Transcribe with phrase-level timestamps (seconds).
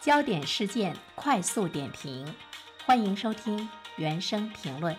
[0.00, 2.24] 焦点事件快速点评，
[2.86, 4.96] 欢迎收听原声评论。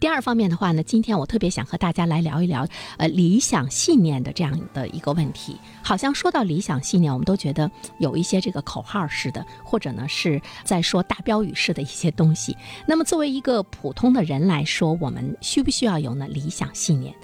[0.00, 2.66] 第二方面的话呢，今天我特别想和大家来聊一聊，
[2.98, 5.58] 呃，理想信念的这样的一个问题。
[5.82, 12.54] 好像说到理想信念，我们都觉得有一些这个口号式的，或者呢是在说大标语式的一些东西。
[12.86, 17.14] 那么作为一个普通的人来说，我们需不需要有呢理想信念？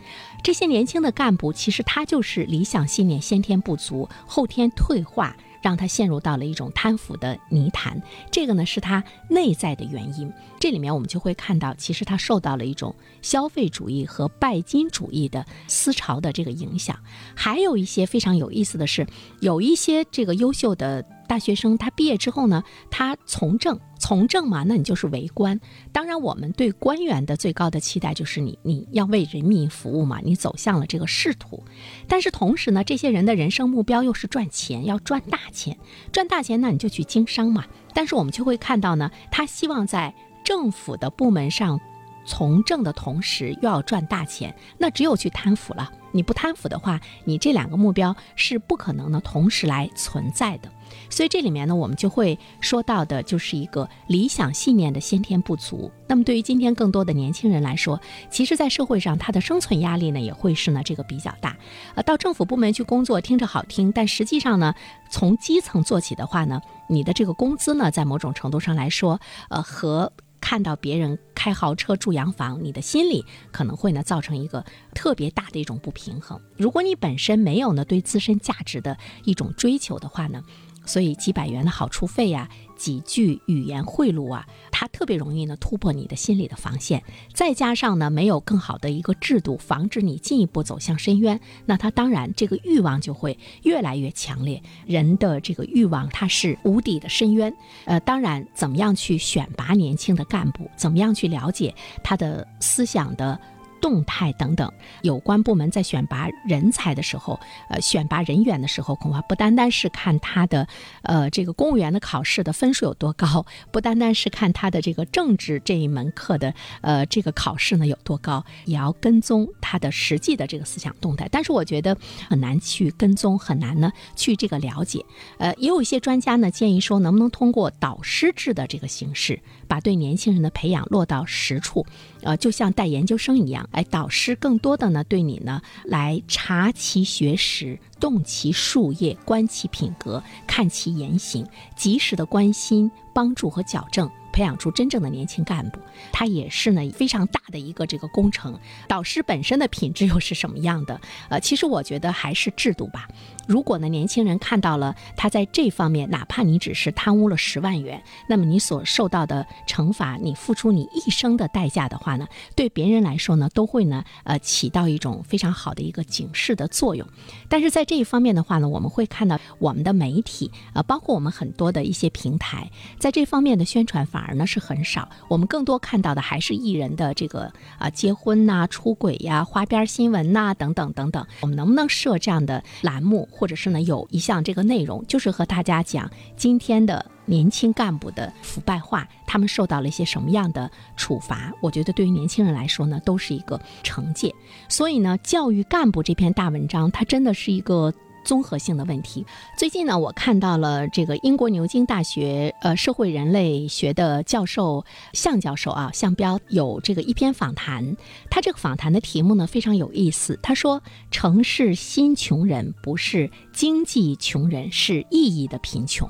[0.42, 5.36] 这些年轻的干部，其实他就是理想信念先天不足，后天退化。
[5.62, 8.00] 让他陷入到了一种贪腐的泥潭，
[8.30, 10.32] 这个呢是他内在的原因。
[10.58, 16.98] 这里面我们就会看到，其实他受到了一种消费主义和拜金主义的思潮的这个影响。
[17.34, 19.06] 还有一些非常有意思的是，
[19.40, 21.04] 有一些这个优秀的。
[21.30, 25.60] 大学生他毕业之后呢，他从政，从政嘛，那你就是为官。
[25.92, 31.62] 当然，我们对官员的最高的期待就是你你要为人民服务嘛，你走向了这个仕途。
[32.08, 35.78] 但是同时呢，这些人的人生目标又是赚钱，要赚大钱，
[36.10, 37.64] 赚大钱，那你就去经商嘛。
[37.94, 40.12] 但是我们就会看到呢，他希望在
[40.44, 41.78] 政府的部门上
[42.26, 45.92] 从政的同时，又要赚大钱，那只有去贪腐了。
[46.10, 50.68] 你不贪腐的话，你这两个目标是不可能呢同时来存在的。
[51.08, 55.90] 所以这里面呢，我们就会说到的，就是一个理想信念的先天不足。
[56.06, 61.56] 那么对于今天更多的年轻人来说，其实，在社会上他的生存压力呢，也会是呢这个比较大。
[61.94, 64.74] 呃，到政府部门去工作，听着好听，但实际上呢，
[65.10, 76.40] 从基层做起的话呢，你的这个工资呢，在某种程度上来说，呃，和看到别人开豪车住洋房，你的心里可能会呢造成一个特别大的一种不平衡。
[76.56, 80.42] 如果你本身没有呢对自身价值的一种追求的话呢？
[80.84, 87.02] 所以几百元的好处费呀，几句语言贿赂啊，它特别容易呢突破你的心理的防线。
[87.32, 94.62] 再加上呢，没有更好的一个制度防止你进一步走向深渊，那它当然这个欲望就会越来越强烈。
[94.86, 97.54] 人的这个欲望它是无底的深渊。
[97.84, 103.38] 呃，当然，怎么样去选拔年轻的干部，怎么样去了解他的思想的。
[103.80, 110.66] 动态等等，有关部门在选拔人才的时候，呃，选拔人员的时候，恐怕不单单是看他的，
[111.02, 121.28] 呃，这个公务员的考试的分数有多高， 不单单是看他的这个政治这一门课的，呃，这个考试呢有多高，也要跟踪他的实际的这个思想动态。
[121.30, 121.96] 但是我觉得
[122.28, 125.04] 很难去跟踪，很难呢去这个了解。
[125.38, 131.86] 呃，也有一些专家呢建议说，能不能通过导师制的这个形式，把对年轻人的培养落到实处，
[132.22, 133.68] 呃，就像带研究生一样。
[133.72, 144.10] 哎，导师更多的呢，对你呢来查其学识，动其术业，观其品格，看其言行，及时的关心、帮助和矫正。
[144.32, 145.80] 培养出真正的年轻干部，
[146.12, 148.56] 他也是呢非常大的一个这个工程。
[148.86, 151.00] 导师本身的品质又是什么样的？
[151.28, 153.08] 呃，其实我觉得还是制度吧。
[153.46, 167.06] 如果呢年轻人看到了他在这方面，哪怕你只是贪污了十万元，那么你所受到的惩罚，你付出你一生的代价的话呢，对别人来说呢，都会呢呃起到一种非常好的一个警示的作用。
[167.48, 174.00] 但是在这一方面的话呢，我们会看到我们的媒体呃，包括我们很多的一些平台，在这方面的宣传。
[174.10, 181.24] 反而呢是很少，我们更多看到的还是艺人的这个啊结婚呐、出轨呀、花边新闻呐等等等等。
[181.42, 191.52] 我们能不能设这样的栏目，或者是呢有一项这个内容，就是和大家讲今天的年轻干部的腐败化，他们受到了一些什么样的处罚？
[191.60, 194.34] 我觉得对于年轻人来说呢，都是一个惩戒。
[194.68, 197.94] 所以呢，教育干部这篇大文章，它真的是一个。
[198.24, 199.24] 综合性的问题。
[199.56, 207.96] 最近呢，我看到了这个英国牛津大学呃社会人类学的教授向教授啊，向彪有这个一篇访谈。
[208.30, 210.38] 他这个访谈的题目呢非常有意思。
[210.42, 216.08] 他说：“城市新穷人不是经济穷人，是意义的贫穷。”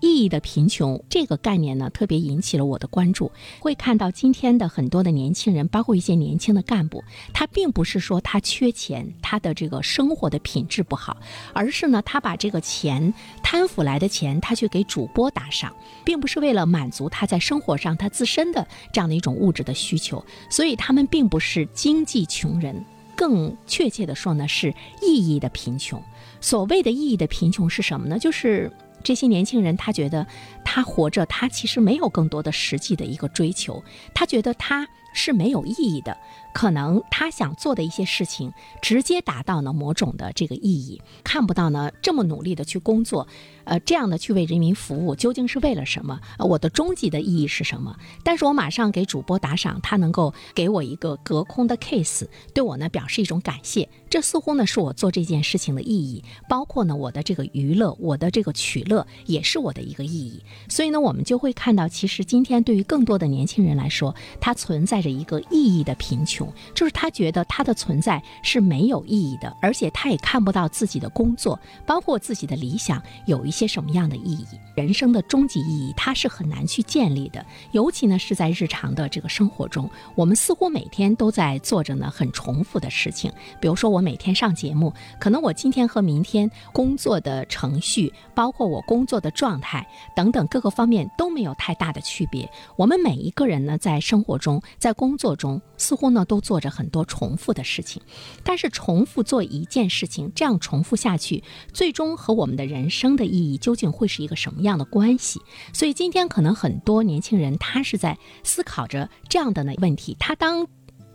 [0.00, 3.30] 意义的贫穷这个概念呢，特别引起了我的关注。
[3.58, 11.16] 会看到今天的很多的年轻人，包括一些年轻的干部，他并不是说他缺钱，他的这个生活的品质不好，
[11.52, 13.12] 而是呢，他把这个钱
[13.42, 15.74] 贪腐来的钱，他去给主播打赏，
[16.04, 20.24] 并不是为了满足他在生活上他自身的这样的一种物质的需求。
[20.48, 22.84] 所以他们并不是经济穷人，
[23.16, 24.72] 更确切的说呢，是
[25.02, 26.02] 意义的贫穷。
[26.40, 28.18] 所谓的意义的贫穷是什么呢？
[28.18, 28.70] 就是。
[29.02, 30.26] 这些年轻人，他觉得
[30.64, 33.82] 他活着，他其实没有更多的实际的一个追求。
[34.14, 36.16] 他觉得他是没有意义的。
[36.54, 38.52] 可能他想做的一些事情，
[38.82, 43.28] 直接达到了某种的这个意义，看不到呢这么努力的去工作，
[43.62, 46.18] 呃，这样的去为人民服务，究竟是为了什么？
[46.38, 47.96] 呃，我的终极的意义是什么？
[48.24, 60.42] 但是我马上给主播打赏，他能够给我一个隔空的 case，对我呢表示一种感谢，这似乎呢是我做这件事情的意义，包括呢我的这个娱乐，我的这个取乐，也是我的一个意义。
[60.68, 66.52] 所以呢，我们就会看到，其实今天对于更多的年轻人来说，它存在带着一个意义的贫穷。
[66.74, 74.46] 就是他觉得他的存在是没有意义的，而且他也看不到自己的工作，包括自己的理想有一些什么样的意义。
[74.74, 77.44] 人生的终极意义，它是很难去建立的。
[77.70, 83.32] 尤其呢是在日常的这个生活中，我们似乎每天都在做着呢很重复的事情。
[83.60, 89.86] 比如说我每天上节目，可能我今天和明天工作的程序，包括我工作的状态
[90.16, 92.50] 等等各个方面都没有太大的区别。
[92.74, 96.38] 我们每一个人呢在生活中，在在工作中，似乎呢都。
[96.48, 98.00] 做着很多重复的事情，
[98.42, 101.44] 但是重复做一件事情，这样重复下去，
[101.74, 105.42] 最终和我们的人生的意义究竟会是一个什么样的关系？
[105.74, 110.66] 所以今天可能很多年轻人他是在思考着这样的呢问题，他当。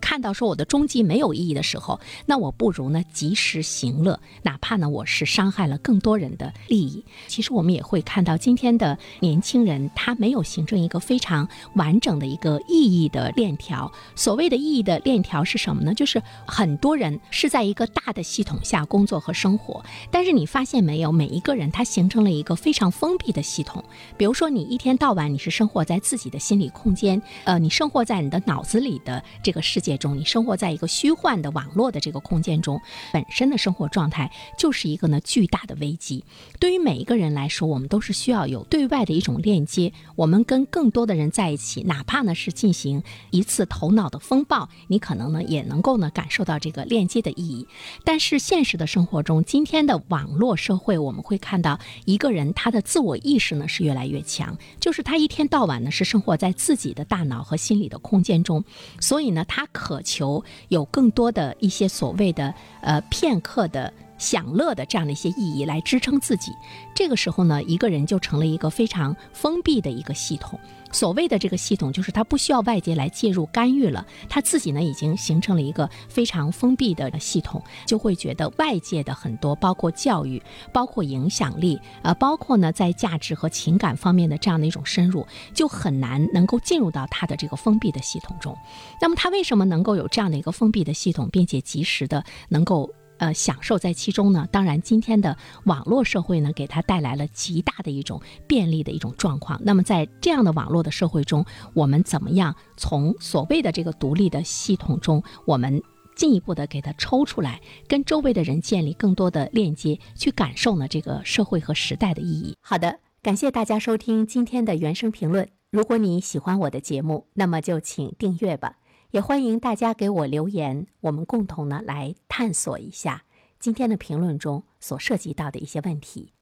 [0.03, 7.05] 看到说我的终极没有意义的时候，那我不如呢及时行乐，哪怕呢我是伤害了更多人的利益。
[7.27, 13.89] 其实我们也会看到今天的年轻人，他没有形成一个非常完整的一个意义的链条。
[14.13, 15.93] 所谓的意义的链条是什么呢？
[15.93, 23.81] 就是很多人是在一个大的系统下工作和生活，但是你发现没有，每一个人他形成了一个非常封闭的系统。
[24.17, 32.81] 比如说你一天到晚你是生活在自己的心理空间，呃，你生活在你的脑子里的这个世界中，你生活在一个虚幻的网络的这个空间中，
[33.11, 36.23] 本身的生活状态就是一个呢巨大的危机。
[36.59, 47.67] 对于每一个人来说，我们都是需要有对外的一种链接，我们跟更多的人在一起，哪怕呢是进行一次头脑的风暴，你可能呢也能够呢感受到这个链接的意义。
[48.03, 58.63] 但是现实的生活中，今天的网络社会，我们会看到一个人他的自我意识呢是越来越强，就是他一天到晚呢是生活在自己的大脑和心理的空间中，
[58.99, 59.82] 所以呢他可。
[59.83, 63.91] 渴求有更多的一些所谓的呃片刻的。
[64.23, 66.55] 享乐的这样的一些意义来支撑自己，
[66.95, 70.57] 这个时候呢，一个人就成了一个非常封闭的一个系统。
[70.93, 80.41] 所谓的这个系统，就是他不需要外界来介入干预了，他自己呢已经形成了一个非常封闭的系统，就会觉得外界的很多，包括教育，
[80.71, 88.55] 包括影响力，呃，包括呢在价值和情感方面的这样的一种深入，就很难能够进入到他的这个封闭的系统中。
[89.01, 92.87] 那么他为什么能够有这样的一个封闭的系统，并且及时的能够？
[93.23, 94.45] 呃，享受在其中呢。
[94.51, 99.57] 当然，今天的网络社会呢，给他带来了极大的一种便利的一种状况。
[99.63, 105.81] 那么，在这样的网络的社会中，我们怎么样从所谓的这个独立的系统中，我们
[106.17, 112.57] 进一步的给它抽出来，跟周围的人建立更多的链接，去感受呢这个社会和时代的意义。
[112.59, 115.47] 好的，感谢大家收听今天的原声评论。
[115.71, 118.75] 如果你喜欢我的节目，那么就请订阅吧。
[119.13, 123.25] 也欢迎大家给我留言，我们共同呢来探索一下
[123.59, 126.33] 今天的评论中所涉及到的一些问题。